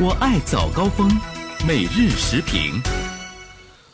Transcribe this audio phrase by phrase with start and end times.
[0.00, 1.10] 我爱早高峰，
[1.66, 2.80] 每日时评。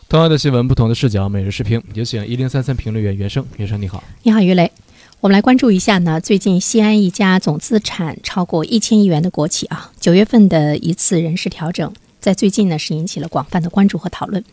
[0.06, 1.82] 同样的新闻，不同的视角，每日时评。
[1.94, 4.70] 有请一零三三评论员袁生，袁生你好，你好于雷。
[5.20, 11.90] 我们来关注一下呢，最近西安一家总资产超过一千亿元的国企啊，九月份的一次人事调整，
[12.20, 14.44] 在最近呢是引起了广泛的关注和讨论。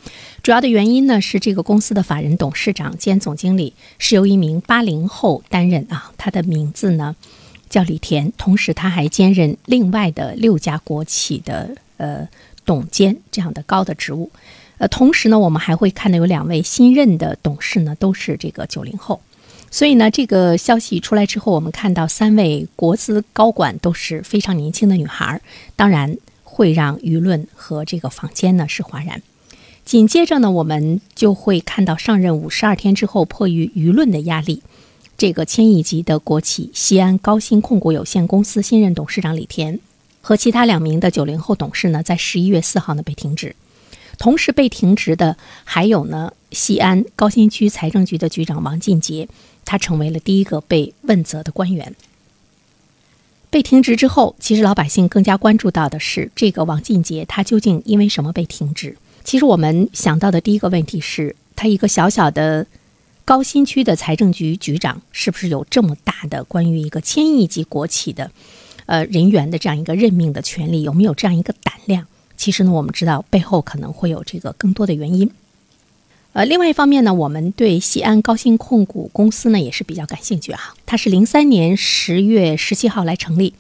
[0.42, 7.14] 主要的原因呢是这个公司的法人董事长兼总经理是由一名八零后担任啊，他的名字呢
[7.72, 12.28] 叫李田，同时他还兼任另外的六家国企的呃
[12.66, 14.30] 董监这样的高的职务。
[14.78, 19.22] 呃，同时呢，我们还会看到有两位新任的董事呢都是这个九零后。
[19.72, 25.40] 所以呢，这个消息出来之后，我们看到三位国资高管都是非常年轻的女孩，
[25.78, 29.22] 当然会让舆论和这个坊间呢是哗然。
[29.86, 34.62] 紧接着呢，我们就会看到上任五十二天之后，迫于舆论的压力，
[35.22, 39.80] 这个千亿级的国企西安高新控股有限公司新任董事长李田
[40.20, 43.56] 和其他两名的九零后董事呢，在十一月四号呢被停职。
[44.18, 49.30] 同时被停职的还有呢，西安高新区财政局的局长王进杰。
[49.64, 51.96] 他成为了第一个被问责的官员。
[53.52, 58.98] 被停职之后，其实老百姓更加关注到的是这个王进杰，他究竟因为什么被停职？
[59.24, 62.66] 其实我们想到的第一个问题是，他一个小小的
[63.24, 68.32] 高新区的财政局局长，是不是有这么大的关于一个千亿级国企的
[68.86, 70.82] 呃人员的这样一个任命的权利？
[70.82, 72.08] 有没有这样一个胆量？
[72.36, 75.30] 其实呢，我们知道背后可能会有这个更多的原因。
[76.34, 80.74] 呃，另外一方面呢，我们对西安高新控股公司呢也是比较感兴趣哈。
[80.86, 83.54] 它是零三年十月十七号来成立，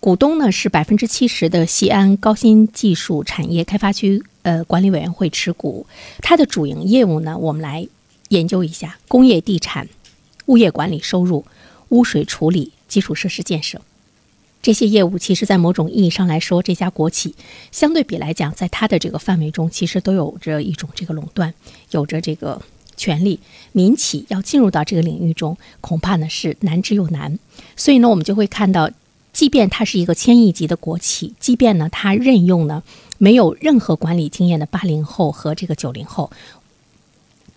[0.00, 5.86] 股东呢是百分之七十的西安高新技术产业开发区呃管理委员会持股。
[6.20, 7.86] 它的主营业务呢，我们来
[8.28, 9.88] 研究一下工业地产、
[10.46, 11.44] 物业管理收入、
[11.90, 13.80] 污水处理、基础设施建设。
[14.60, 17.34] 这些业务其实，在某种意义上来说，这家国企
[17.70, 21.54] 相对比来讲，在它的这个范围中，其实都有着一种这个垄断，
[21.92, 22.60] 有着这个
[22.96, 23.38] 权利。
[23.70, 27.38] 民企要进入到这个领域中，恐怕呢是难之又难。
[27.76, 28.90] 所以呢，我们就会看到，
[29.32, 32.82] 即便它是一个千亿级的国企，即便呢它任用呢
[33.16, 36.32] 没有任何管理经验的八零后和这个九零后。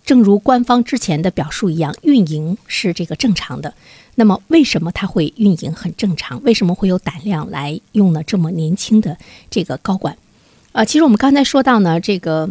[0.04, 3.74] 正如官方之前的表述一样，运营是这个正常的。
[4.14, 6.42] 那么，为什么他会运营很正常？
[6.42, 9.16] 为什么会有胆量来用呢这么年轻的
[9.50, 10.18] 这个高管？
[10.72, 12.50] 呃，其实我们刚才说到呢，这个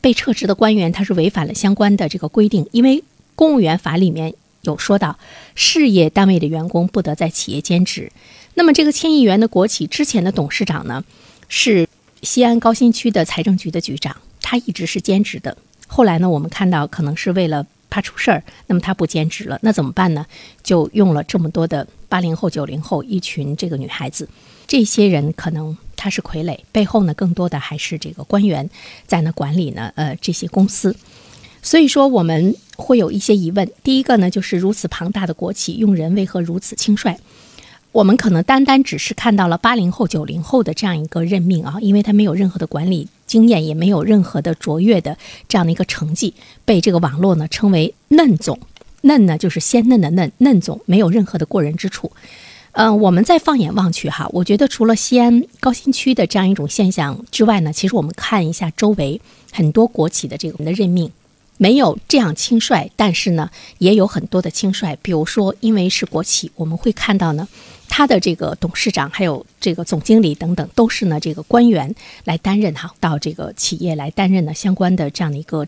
[0.00, 3.02] 被撤职的官员他是违反了相关的这个规定，因为
[3.34, 5.18] 公务员法里面有说到，
[5.54, 8.12] 事业单位的员工不得在企业兼职。
[8.54, 11.02] 那么，这个千亿元的国企之前的董事长呢，
[11.48, 11.88] 是
[12.20, 15.56] 西安高新区的财政局的局长，他一直是兼职的。
[15.92, 20.24] 后来呢，我们看到可能是为了怕出事儿，那么他不兼职了，那怎么办呢？
[20.62, 24.26] 就用了这么多的八零后、九零后一群这个女孩子，
[24.66, 28.70] 这些人可能他是傀儡，背后呢更多的还是这个官员
[29.06, 30.96] 在那管理呢，呃这些公司。
[31.60, 37.14] 所以说我们会有一些疑问，第一个呢就是如此庞大的国企用人为何如此轻率？
[37.92, 45.16] 我们可能单单只是看到了八零后、九零后的这样一个任命啊，因为他没有任何的管理经验，也没有任何的卓越的
[45.48, 46.34] 这样的一个成绩，
[46.66, 48.58] 被这个网络呢称为“嫩总”。
[49.04, 52.12] 嫩呢就是鲜嫩的嫩，嫩总没有任何的过人之处。
[52.72, 61.10] 嗯，我们再放眼望去哈，我觉得除了西安高新区的这样一种现象之外呢，其实我们看一下周围很多国企的这个的任命。
[61.58, 63.48] 没有这样轻率，但是呢，
[63.78, 64.96] 也有很多的轻率。
[65.00, 67.46] 比如说，因为是国企，我们会看到呢，
[67.94, 71.94] 他的这个董事长还有这个总经理等等，都是呢这个官员
[72.24, 75.66] 来担任哈，到这个企业来担任呢相关的这样的一个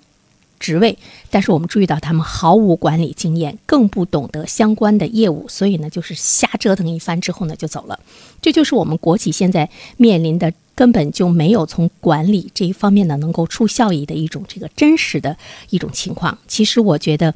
[0.58, 0.96] 职位。
[1.28, 8.00] 但是我们注意到，他们毫无管理经验，更不懂得相关的业务，所以呢，就是瞎折腾一番之后呢就走了。
[8.40, 9.68] 这就是我们国企现在
[9.98, 10.50] 面临的。
[10.76, 15.36] 根本就没有从管理这一方面呢，能够出效益的一种这个真实的
[15.70, 16.36] 一种情况。
[16.48, 17.32] 其实我觉得，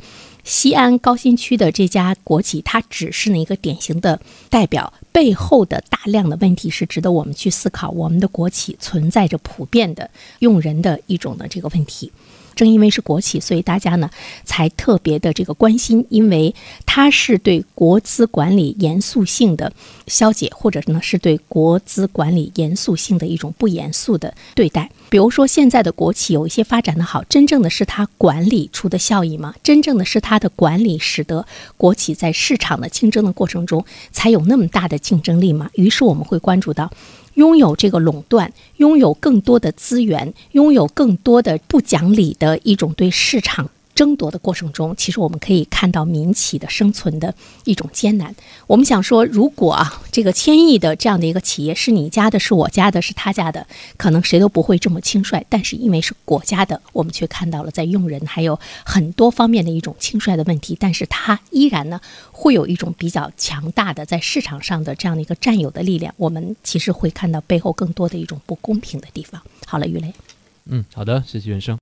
[0.49, 7.91] 西安高新区的这家国企，它只是呢一个典型的代表，背后的大量的问题是值得我们去思考。
[7.91, 10.09] 我们的国企存在着普遍的
[10.39, 12.11] 用人的一种的这个问题。
[12.57, 14.11] 正因为是国企，所以大家呢
[14.45, 16.53] 才特别的这个关心，因为
[16.85, 19.73] 它是对国资管理严肃性的
[20.09, 24.91] 消解，或者呢是对国资管理严肃性的一种不严肃的对待。
[25.09, 29.55] 比如说，现在的国企有一些发展的好，真正的是它管理出的效益吗？
[29.63, 31.47] 真正的是它的管理使得
[31.77, 35.71] 国企在市场的竞争的过程中才有那么大的竞争力嘛？
[35.75, 36.91] 于是我们会关注到。
[37.35, 47.35] 拥有这个垄断，拥有更多的资源，拥有更多的不讲理的一种对市场争夺的过程中，其实我们可以看到民企的生存的
[47.65, 48.33] 一种艰难。
[48.69, 53.67] 我们想说，如果啊，这个千亿的这样的一个企业是你家的，是我家的，是他家的，
[53.97, 55.45] 可能谁都不会这么轻率。
[55.49, 60.77] 但是因为是国家的，我们却看到了在用人还有很多方面的一种轻率的问题。
[60.79, 66.15] 但是它依然呢，会有一种比较强大的在市场上的这样的一个占有的力量。
[66.19, 69.43] 我们其实会看到背后更多的一种不公平的地方。
[69.67, 70.15] 好了，于雷。
[70.67, 71.77] 嗯，好的，谢谢袁生。